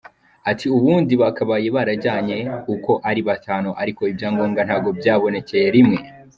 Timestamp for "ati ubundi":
0.51-1.13